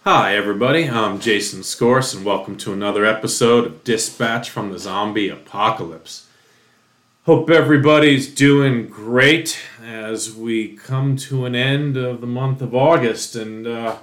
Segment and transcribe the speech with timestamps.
[0.00, 0.88] Hi, everybody.
[0.88, 6.26] I'm Jason Scorse, and welcome to another episode of Dispatch from the Zombie Apocalypse.
[7.28, 13.36] Hope everybody's doing great as we come to an end of the month of August
[13.36, 13.98] and uh,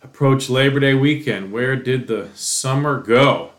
[0.00, 1.50] approach Labor Day weekend.
[1.50, 3.50] Where did the summer go?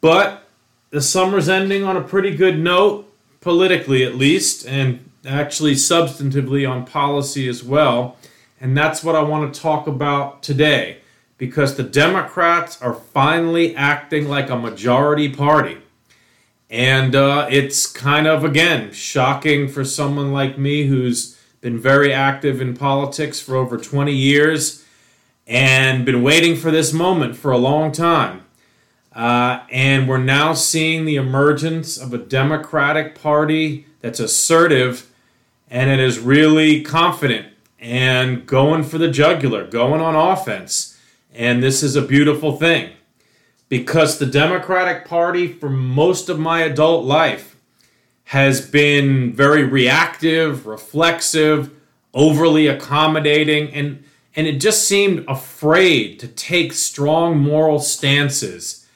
[0.00, 0.48] But
[0.88, 3.06] the summer's ending on a pretty good note,
[3.42, 8.16] politically at least, and actually substantively on policy as well.
[8.62, 11.02] And that's what I want to talk about today
[11.36, 15.79] because the Democrats are finally acting like a majority party.
[16.70, 22.60] And uh, it's kind of, again, shocking for someone like me who's been very active
[22.60, 24.84] in politics for over 20 years
[25.48, 28.44] and been waiting for this moment for a long time.
[29.12, 35.10] Uh, and we're now seeing the emergence of a Democratic Party that's assertive
[35.68, 37.46] and it is really confident
[37.78, 40.98] and going for the jugular, going on offense.
[41.32, 42.90] And this is a beautiful thing
[43.70, 47.56] because the Democratic Party, for most of my adult life,
[48.24, 51.70] has been very reactive, reflexive,
[52.12, 54.04] overly accommodating, and,
[54.34, 58.88] and it just seemed afraid to take strong moral stances.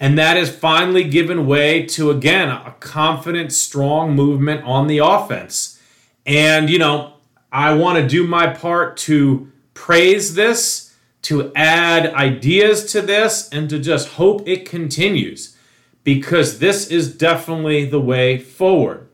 [0.00, 5.80] And that has finally given way to, again, a confident, strong movement on the offense.
[6.26, 7.12] And, you know,
[7.52, 10.83] I want to do my part to praise this,
[11.24, 15.56] to add ideas to this, and to just hope it continues
[16.04, 19.08] because this is definitely the way forward.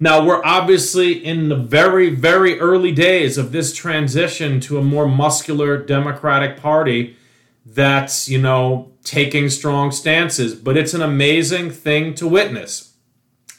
[0.00, 5.06] Now, we're obviously in the very, very early days of this transition to a more
[5.06, 7.16] muscular Democratic Party
[7.64, 12.94] that's, you know, taking strong stances, but it's an amazing thing to witness.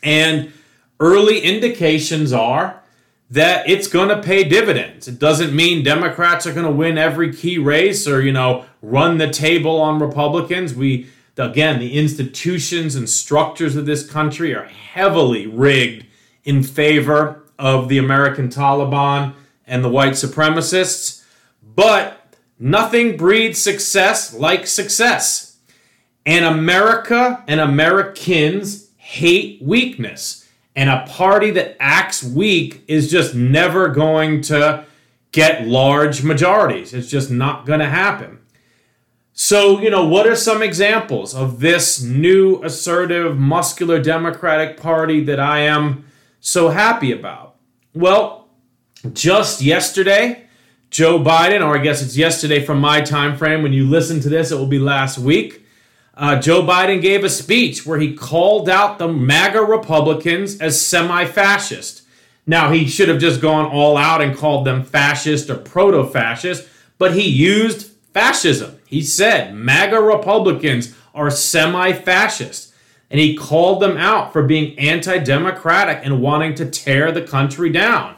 [0.04, 0.52] And
[1.00, 2.82] early indications are
[3.30, 5.08] that it's going to pay dividends.
[5.08, 9.18] It doesn't mean Democrats are going to win every key race or, you know, run
[9.18, 10.76] the table on Republicans.
[10.76, 16.06] We, again, the institutions and structures of this country are heavily rigged
[16.44, 19.34] in favor of the American Taliban
[19.66, 21.24] and the white supremacists.
[21.64, 25.58] But nothing breeds success like success.
[26.28, 30.45] And America and Americans hate weakness.
[30.76, 34.86] And a party that acts weak is just never going to
[35.32, 36.94] get large majorities.
[36.94, 38.40] It's just not going to happen.
[39.34, 45.40] So, you know, what are some examples of this new, assertive, muscular Democratic Party that
[45.40, 46.06] I am
[46.40, 47.56] so happy about?
[47.94, 48.48] Well,
[49.14, 50.46] just yesterday,
[50.90, 53.62] Joe Biden, or I guess it's yesterday from my time frame.
[53.62, 55.65] When you listen to this, it will be last week
[56.18, 61.26] uh, Joe Biden gave a speech where he called out the MAGA Republicans as semi
[61.26, 62.04] fascist.
[62.48, 66.68] Now, he should have just gone all out and called them fascist or proto fascist,
[66.98, 68.80] but he used fascism.
[68.86, 72.74] He said MAGA Republicans are semi fascist.
[73.12, 77.70] And he called them out for being anti democratic and wanting to tear the country
[77.70, 78.16] down.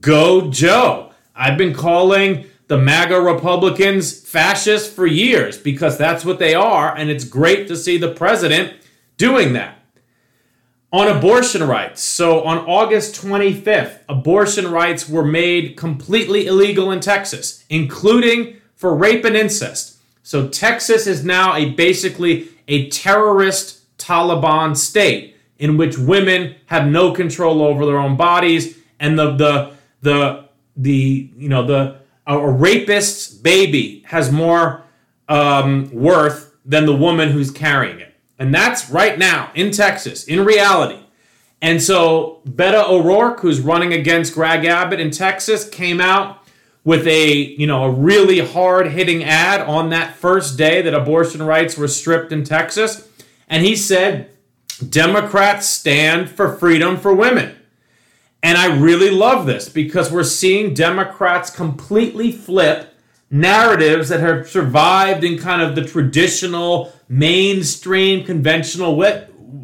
[0.00, 1.12] Go, Joe.
[1.34, 7.10] I've been calling the MAGA Republicans fascists for years because that's what they are, and
[7.10, 8.74] it's great to see the president
[9.16, 9.78] doing that.
[10.92, 17.64] On abortion rights, so on August 25th, abortion rights were made completely illegal in Texas,
[17.68, 19.98] including for rape and incest.
[20.22, 27.10] So Texas is now a basically a terrorist Taliban state in which women have no
[27.10, 30.44] control over their own bodies and the the the
[30.76, 31.99] the you know the
[32.38, 34.84] a rapist's baby has more
[35.28, 38.14] um, worth than the woman who's carrying it.
[38.38, 41.00] And that's right now in Texas, in reality.
[41.62, 46.38] And so Beto O'Rourke, who's running against Greg Abbott in Texas, came out
[46.84, 51.42] with a you know a really hard hitting ad on that first day that abortion
[51.42, 53.06] rights were stripped in Texas,
[53.48, 54.30] and he said
[54.88, 57.56] Democrats stand for freedom for women.
[58.42, 62.94] And I really love this because we're seeing Democrats completely flip
[63.30, 69.02] narratives that have survived in kind of the traditional, mainstream, conventional,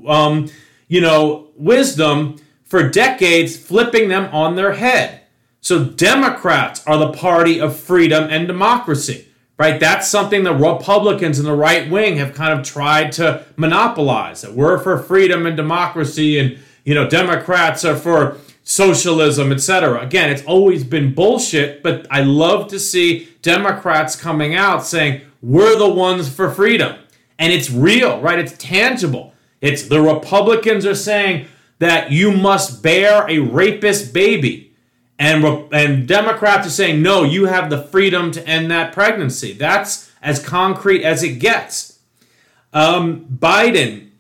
[0.07, 0.49] um,
[0.89, 5.23] you know, wisdom for decades, flipping them on their head.
[5.61, 9.27] So Democrats are the party of freedom and democracy,
[9.59, 9.81] right?
[9.81, 14.43] That's something the Republicans and the right wing have kind of tried to monopolize.
[14.43, 18.37] That we're for freedom and democracy, and you know, Democrats are for
[18.69, 20.01] socialism, etc.
[20.01, 25.79] Again, it's always been bullshit, but I love to see Democrats coming out saying, we're
[25.79, 26.97] the ones for freedom.
[27.39, 28.41] And it's real, right?
[28.41, 29.33] It's tangible.
[29.61, 31.47] It's the Republicans are saying
[31.79, 34.75] that you must bear a rapist baby.
[35.17, 39.53] And, and Democrats are saying, no, you have the freedom to end that pregnancy.
[39.53, 42.01] That's as concrete as it gets.
[42.73, 44.11] Um, Biden,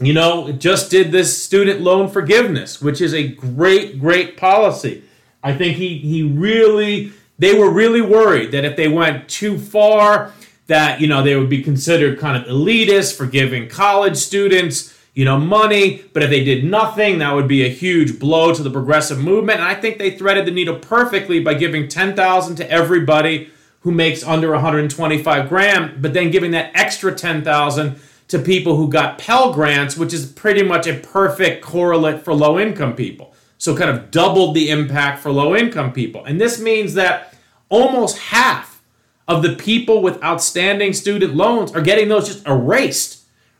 [0.00, 5.02] you know, just did this student loan forgiveness, which is a great, great policy.
[5.42, 10.32] I think he, he really, they were really worried that if they went too far,
[10.66, 15.24] that, you know, they would be considered kind of elitist for giving college students you
[15.24, 16.04] know, money.
[16.12, 19.58] But if they did nothing, that would be a huge blow to the progressive movement.
[19.58, 23.50] And I think they threaded the needle perfectly by giving 10,000 to everybody
[23.80, 29.18] who makes under 125 grand, but then giving that extra 10,000 to people who got
[29.18, 33.34] Pell grants, which is pretty much a perfect correlate for low income people.
[33.58, 36.24] So kind of doubled the impact for low income people.
[36.24, 37.34] And this means that
[37.68, 38.82] almost half
[39.26, 43.18] of the people with outstanding student loans are getting those just erased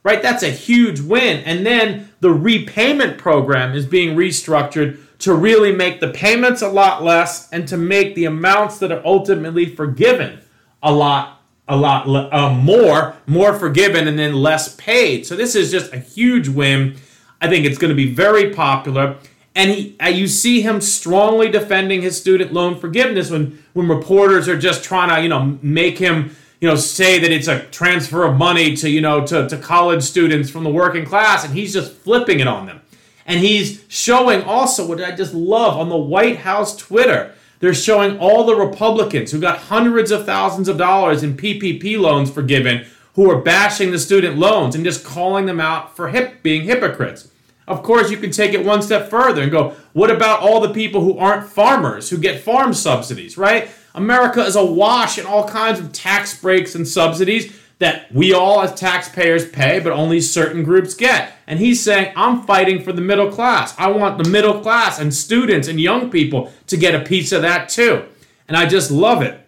[0.08, 0.22] right?
[0.22, 1.42] That's a huge win.
[1.44, 7.02] And then the repayment program is being restructured to really make the payments a lot
[7.02, 10.40] less and to make the amounts that are ultimately forgiven
[10.82, 11.37] a lot
[11.68, 15.98] a lot uh, more more forgiven and then less paid so this is just a
[15.98, 16.96] huge win
[17.40, 19.16] i think it's going to be very popular
[19.54, 24.48] and he, uh, you see him strongly defending his student loan forgiveness when when reporters
[24.48, 28.24] are just trying to you know make him you know, say that it's a transfer
[28.24, 31.72] of money to, you know, to, to college students from the working class, and he's
[31.72, 32.80] just flipping it on them.
[33.26, 37.34] And he's showing also what I just love on the White House Twitter.
[37.60, 42.30] They're showing all the Republicans who got hundreds of thousands of dollars in PPP loans
[42.30, 46.62] forgiven who are bashing the student loans and just calling them out for hip, being
[46.62, 47.28] hypocrites.
[47.66, 50.72] Of course, you can take it one step further and go, what about all the
[50.72, 53.68] people who aren't farmers who get farm subsidies, right?
[53.94, 58.74] America is awash in all kinds of tax breaks and subsidies that we all as
[58.74, 61.32] taxpayers pay, but only certain groups get.
[61.46, 63.74] And he's saying, I'm fighting for the middle class.
[63.78, 67.42] I want the middle class and students and young people to get a piece of
[67.42, 68.04] that too.
[68.48, 69.40] And I just love it.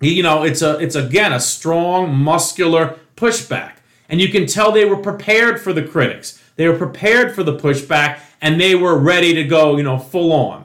[0.00, 3.76] You know, it's a it's again a strong, muscular pushback.
[4.08, 6.42] And you can tell they were prepared for the critics.
[6.56, 10.32] They were prepared for the pushback and they were ready to go, you know, full
[10.32, 10.64] on.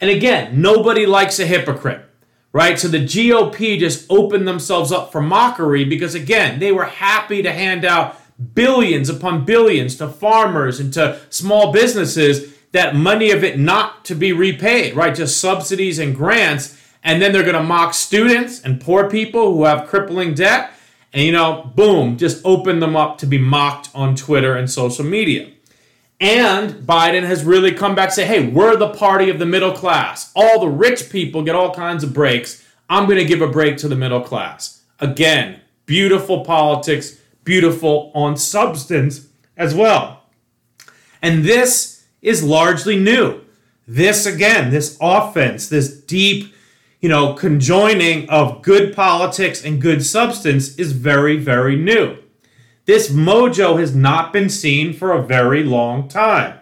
[0.00, 2.04] And again, nobody likes a hypocrite
[2.54, 2.78] right?
[2.78, 7.52] So the GOP just opened themselves up for mockery because, again, they were happy to
[7.52, 8.16] hand out
[8.54, 14.14] billions upon billions to farmers and to small businesses, that money of it not to
[14.14, 15.14] be repaid, right?
[15.14, 16.80] Just subsidies and grants.
[17.02, 20.72] And then they're going to mock students and poor people who have crippling debt.
[21.12, 25.04] And, you know, boom, just open them up to be mocked on Twitter and social
[25.04, 25.50] media.
[26.20, 30.32] And Biden has really come back say, hey, we're the party of the middle class.
[30.34, 32.64] All the rich people get all kinds of breaks.
[32.88, 34.82] I'm going to give a break to the middle class.
[35.00, 40.22] Again, beautiful politics, beautiful on substance as well.
[41.20, 43.40] And this is largely new.
[43.86, 46.54] This, again, this offense, this deep,
[47.00, 52.16] you know, conjoining of good politics and good substance is very, very new.
[52.86, 56.60] This mojo has not been seen for a very long time.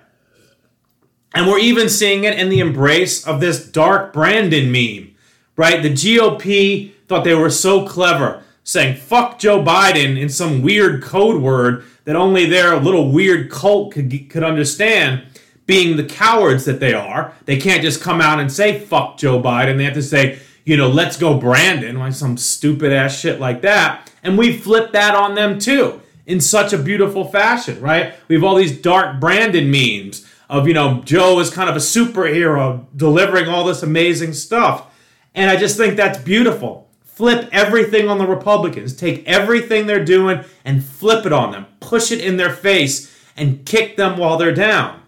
[1.34, 5.14] And we're even seeing it in the embrace of this dark Brandon meme,
[5.56, 5.82] right?
[5.82, 11.42] The GOP thought they were so clever, saying fuck Joe Biden in some weird code
[11.42, 15.24] word that only their little weird cult could, could understand.
[15.64, 19.40] Being the cowards that they are, they can't just come out and say fuck Joe
[19.40, 19.78] Biden.
[19.78, 23.62] They have to say, you know, let's go Brandon, like some stupid ass shit like
[23.62, 24.10] that.
[24.22, 28.14] And we flip that on them too in such a beautiful fashion, right?
[28.28, 31.80] We have all these dark Brandon memes of, you know, Joe is kind of a
[31.80, 34.86] superhero delivering all this amazing stuff.
[35.34, 36.90] And I just think that's beautiful.
[37.02, 38.94] Flip everything on the Republicans.
[38.94, 41.66] Take everything they're doing and flip it on them.
[41.80, 45.02] Push it in their face and kick them while they're down.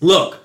[0.00, 0.40] Look,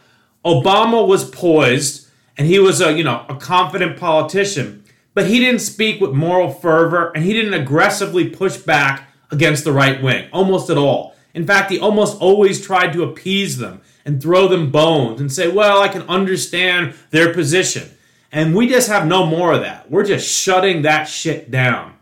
[0.45, 4.83] Obama was poised and he was a, you know, a confident politician,
[5.13, 9.73] but he didn't speak with moral fervor and he didn't aggressively push back against the
[9.73, 11.13] right wing, almost at all.
[11.33, 15.49] In fact, he almost always tried to appease them and throw them bones and say,
[15.49, 17.91] well, I can understand their position.
[18.31, 19.91] And we just have no more of that.
[19.91, 21.93] We're just shutting that shit down.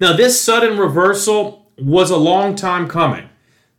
[0.00, 3.28] Now, this sudden reversal was a long time coming,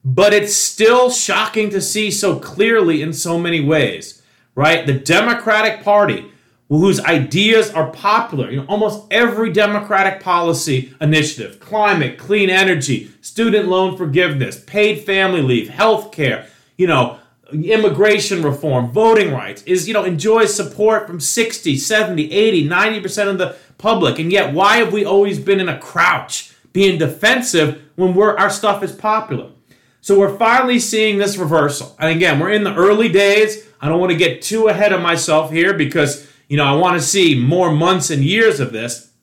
[0.04, 4.22] but it's still shocking to see so clearly in so many ways,
[4.56, 4.86] right?
[4.86, 6.31] The Democratic Party
[6.80, 8.50] whose ideas are popular.
[8.50, 15.42] You know, almost every Democratic policy initiative, climate, clean energy, student loan forgiveness, paid family
[15.42, 16.48] leave, health care,
[16.78, 17.20] you know,
[17.52, 23.38] immigration reform, voting rights, is, you know, enjoys support from 60, 70, 80, 90% of
[23.38, 24.20] the public.
[24.20, 28.50] And yet, why have we always been in a crouch, being defensive when we're, our
[28.50, 29.52] stuff is popular?
[30.00, 31.96] So we're finally seeing this reversal.
[32.00, 33.68] And again, we're in the early days.
[33.82, 37.00] I don't want to get too ahead of myself here because, you know, I want
[37.00, 39.14] to see more months and years of this.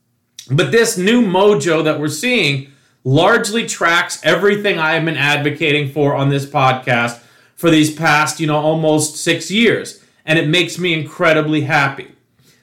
[0.51, 2.73] But this new mojo that we're seeing
[3.05, 7.21] largely tracks everything I have been advocating for on this podcast
[7.55, 10.03] for these past, you know, almost six years.
[10.25, 12.13] And it makes me incredibly happy.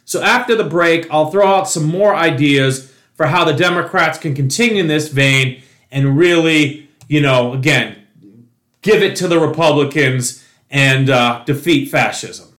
[0.03, 4.34] So after the break, I'll throw out some more ideas for how the Democrats can
[4.34, 7.98] continue in this vein and really, you know, again,
[8.81, 12.55] give it to the Republicans and uh, defeat fascism.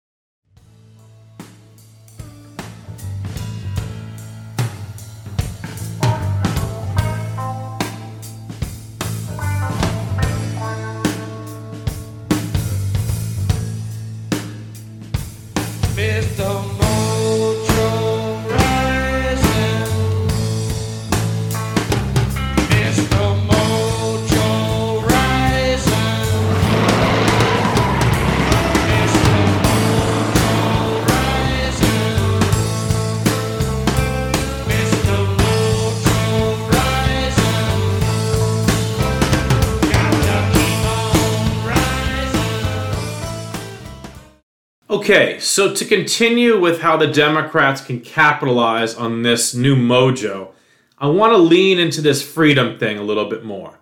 [44.96, 50.52] Okay, so to continue with how the Democrats can capitalize on this new mojo,
[50.98, 53.78] I want to lean into this freedom thing a little bit more.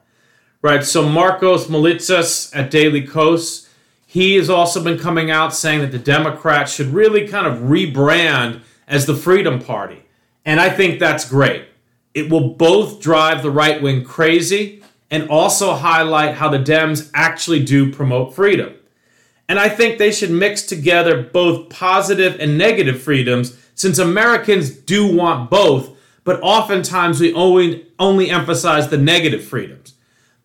[0.61, 3.71] Right, so Marcos Moulitsas at Daily Kos,
[4.05, 8.63] he has also been coming out saying that the Democrats should really kind of rebrand
[8.89, 10.03] as the Freedom Party.
[10.45, 11.67] And I think that's great.
[12.13, 17.65] It will both drive the right wing crazy and also highlight how the Dems actually
[17.65, 18.75] do promote freedom.
[19.49, 25.15] And I think they should mix together both positive and negative freedoms since Americans do
[25.15, 29.95] want both, but oftentimes we only, only emphasize the negative freedoms.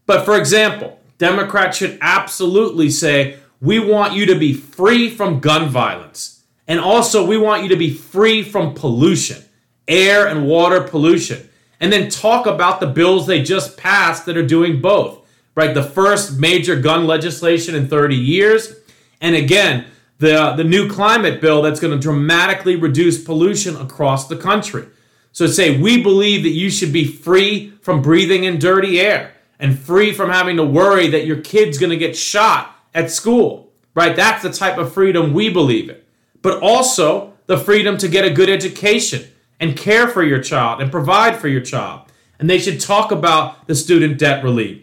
[0.06, 5.70] But for example, Democrats should absolutely say, we want you to be free from gun
[5.70, 6.44] violence.
[6.68, 9.44] And also, we want you to be free from pollution,
[9.88, 11.50] air and water pollution.
[11.80, 15.74] And then talk about the bills they just passed that are doing both, right?
[15.74, 18.76] The first major gun legislation in 30 years
[19.22, 19.86] and again,
[20.20, 24.86] the, the new climate bill that's going to dramatically reduce pollution across the country.
[25.32, 29.78] So say, we believe that you should be free from breathing in dirty air and
[29.78, 34.16] free from having to worry that your kid's going to get shot at school, right?
[34.16, 35.98] That's the type of freedom we believe in.
[36.42, 40.92] But also the freedom to get a good education and care for your child and
[40.92, 42.12] provide for your child.
[42.40, 44.82] And they should talk about the student debt relief.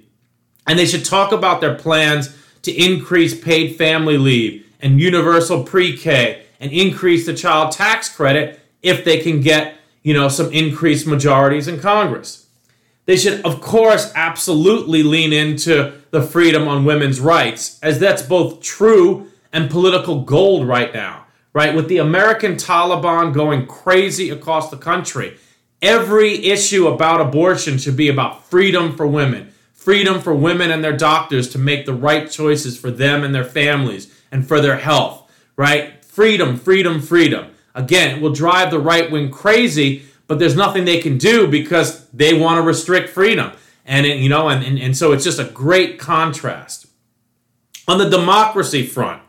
[0.66, 6.42] And they should talk about their plans to increase paid family leave and universal pre-K
[6.61, 11.68] and increase the child tax credit if they can get, you know, some increased majorities
[11.68, 12.46] in Congress.
[13.04, 18.61] They should of course absolutely lean into the freedom on women's rights as that's both
[18.61, 21.26] true and political gold right now.
[21.52, 21.75] Right?
[21.75, 25.38] With the American Taliban going crazy across the country,
[25.80, 29.52] every issue about abortion should be about freedom for women
[29.87, 33.45] freedom for women and their doctors to make the right choices for them and their
[33.45, 36.05] families and for their health, right?
[36.05, 37.52] Freedom, freedom, freedom.
[37.73, 42.09] Again, it will drive the right wing crazy, but there's nothing they can do because
[42.09, 43.52] they want to restrict freedom.
[43.85, 46.88] And, it, you know, and, and, and so it's just a great contrast.
[47.87, 49.23] On the democracy front,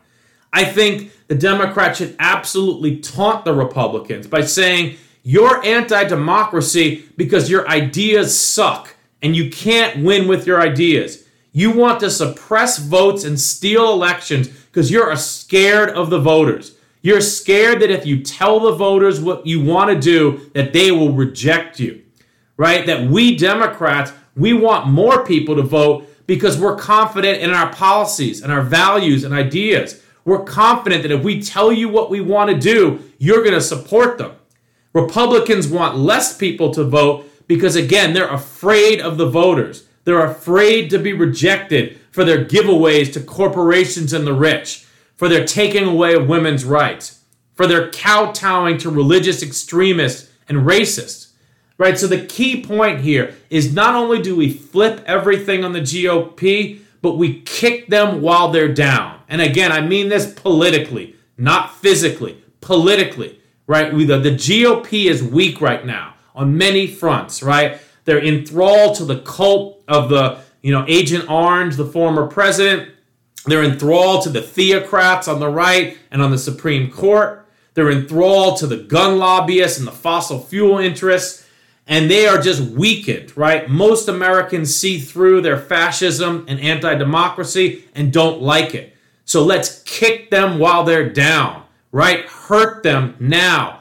[0.52, 7.48] I think the Democrats should absolutely taunt the Republicans by saying, you're anti democracy because
[7.48, 11.24] your ideas suck and you can't win with your ideas.
[11.52, 16.76] You want to suppress votes and steal elections because you're scared of the voters.
[17.02, 20.90] You're scared that if you tell the voters what you want to do, that they
[20.90, 22.02] will reject you.
[22.56, 22.86] Right?
[22.86, 28.42] That we Democrats, we want more people to vote because we're confident in our policies
[28.42, 30.02] and our values and ideas.
[30.24, 33.60] We're confident that if we tell you what we want to do, you're going to
[33.60, 34.32] support them.
[34.92, 39.88] Republicans want less people to vote because, again, they're afraid of the voters.
[40.04, 44.86] They're afraid to be rejected for their giveaways to corporations and the rich,
[45.16, 47.24] for their taking away of women's rights,
[47.54, 51.32] for their kowtowing to religious extremists and racists.
[51.78, 51.98] Right?
[51.98, 56.80] So the key point here is not only do we flip everything on the GOP,
[57.00, 59.20] but we kick them while they're down.
[59.28, 63.92] And again, I mean this politically, not physically, politically, right?
[63.92, 67.80] The, the GOP is weak right now on many fronts, right?
[68.04, 72.90] They're enthralled to the cult of the, you know, Agent Orange, the former president.
[73.44, 77.44] They're enthralled to the theocrats on the right and on the Supreme Court.
[77.74, 81.44] They're enthralled to the gun lobbyists and the fossil fuel interests.
[81.88, 83.68] And they are just weakened, right?
[83.68, 88.94] Most Americans see through their fascism and anti democracy and don't like it.
[89.24, 92.26] So let's kick them while they're down, right?
[92.26, 93.77] Hurt them now.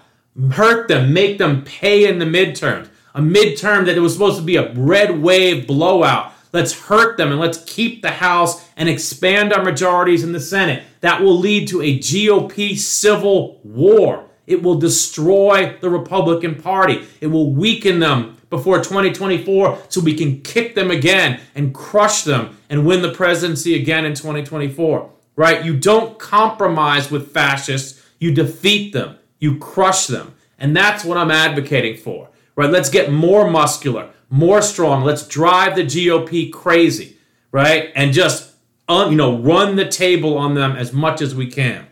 [0.51, 2.89] Hurt them, make them pay in the midterms.
[3.15, 6.33] A midterm that it was supposed to be a red wave blowout.
[6.53, 10.83] Let's hurt them and let's keep the House and expand our majorities in the Senate.
[11.01, 14.25] That will lead to a GOP civil war.
[14.45, 17.05] It will destroy the Republican Party.
[17.19, 22.57] It will weaken them before 2024 so we can kick them again and crush them
[22.69, 25.11] and win the presidency again in 2024.
[25.35, 25.65] Right?
[25.65, 30.35] You don't compromise with fascists, you defeat them, you crush them.
[30.59, 32.29] And that's what I'm advocating for.
[32.55, 32.69] Right?
[32.69, 35.03] Let's get more muscular, more strong.
[35.03, 37.17] Let's drive the GOP crazy,
[37.51, 37.91] right?
[37.95, 38.55] And just
[38.87, 41.87] um, you know, run the table on them as much as we can.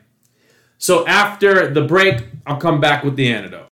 [0.77, 3.67] So after the break, I'll come back with the antidote.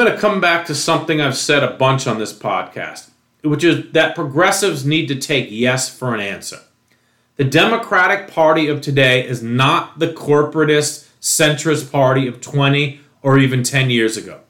[0.00, 3.10] Going to come back to something I've said a bunch on this podcast,
[3.44, 6.60] which is that progressives need to take yes for an answer.
[7.36, 13.62] The Democratic Party of today is not the corporatist, centrist party of 20 or even
[13.62, 14.40] 10 years ago.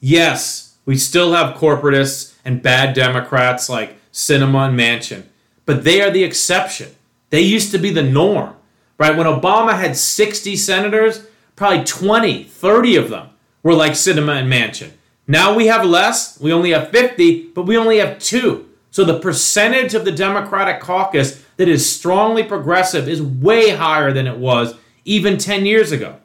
[0.00, 5.22] Yes, we still have corporatists and bad Democrats like Sinema and Manchin,
[5.64, 6.94] but they are the exception.
[7.30, 8.54] They used to be the norm,
[8.98, 9.16] right?
[9.16, 13.29] When Obama had 60 senators, probably 20, 30 of them
[13.62, 14.92] were like Sinema and Manchin.
[15.26, 16.40] Now we have less.
[16.40, 18.68] We only have 50, but we only have two.
[18.90, 24.26] So the percentage of the Democratic caucus that is strongly progressive is way higher than
[24.26, 26.16] it was even 10 years ago.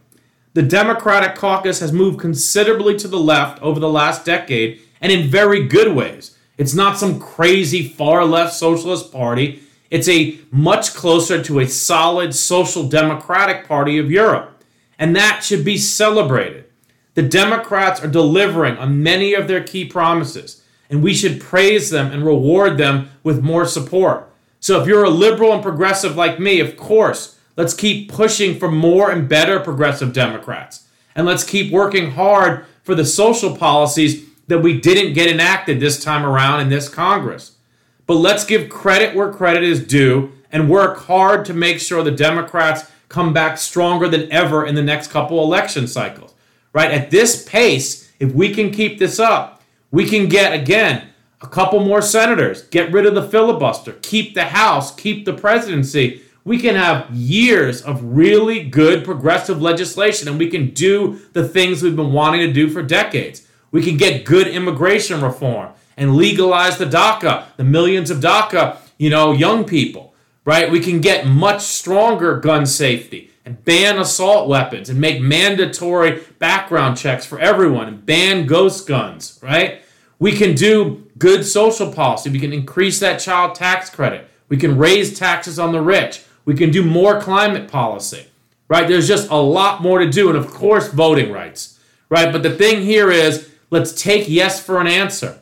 [0.53, 5.27] The Democratic caucus has moved considerably to the left over the last decade and in
[5.27, 6.37] very good ways.
[6.57, 9.61] It's not some crazy far left socialist party.
[9.91, 14.63] It's a much closer to a solid social democratic party of Europe.
[14.97, 16.64] And that should be celebrated.
[17.15, 22.11] The Democrats are delivering on many of their key promises, and we should praise them
[22.11, 24.29] and reward them with more support.
[24.59, 28.69] So, if you're a liberal and progressive like me, of course, let's keep pushing for
[28.69, 30.87] more and better progressive Democrats.
[31.15, 36.03] And let's keep working hard for the social policies that we didn't get enacted this
[36.03, 37.55] time around in this Congress.
[38.05, 42.11] But let's give credit where credit is due and work hard to make sure the
[42.11, 46.34] Democrats come back stronger than ever in the next couple election cycles
[46.75, 46.91] right?
[46.91, 51.07] At this pace, if we can keep this up, we can get, again,
[51.41, 56.21] a couple more senators, get rid of the filibuster, keep the House, keep the presidency.
[56.43, 61.81] We can have years of really good progressive legislation and we can do the things
[61.81, 63.47] we've been wanting to do for decades.
[63.71, 69.09] We can get good immigration reform and legalize the DACA, the millions of DACA, you
[69.09, 70.69] know, young people, right?
[70.69, 76.97] We can get much stronger gun safety and ban assault weapons and make mandatory background
[76.97, 79.83] checks for everyone and ban ghost guns, right?
[80.17, 82.29] We can do good social policy.
[82.29, 84.27] We can increase that child tax credit.
[84.49, 86.23] We can raise taxes on the rich.
[86.45, 88.27] We can do more climate policy,
[88.67, 88.87] right?
[88.87, 90.29] There's just a lot more to do.
[90.29, 91.79] And of course, voting rights,
[92.09, 92.31] right?
[92.31, 95.39] But the thing here is let's take yes for an answer.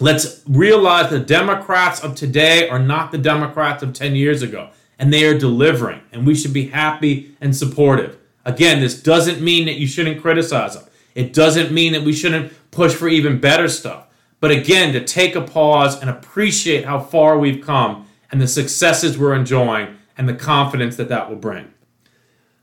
[0.00, 5.12] Let's realize the Democrats of today are not the Democrats of 10 years ago and
[5.12, 8.16] they are delivering, and we should be happy and supportive.
[8.44, 10.84] Again, this doesn't mean that you shouldn't criticize them.
[11.14, 14.06] It doesn't mean that we shouldn't push for even better stuff.
[14.40, 19.16] But again, to take a pause and appreciate how far we've come and the successes
[19.16, 21.72] we're enjoying and the confidence that that will bring.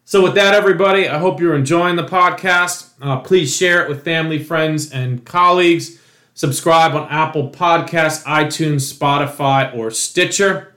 [0.03, 2.89] So, with that, everybody, I hope you're enjoying the podcast.
[3.01, 5.99] Uh, please share it with family, friends, and colleagues.
[6.33, 10.70] Subscribe on Apple Podcasts, iTunes, Spotify, or Stitcher.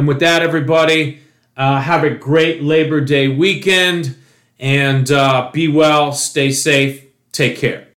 [0.00, 1.20] And with that, everybody,
[1.58, 4.16] uh, have a great Labor Day weekend
[4.58, 7.89] and uh, be well, stay safe, Take care.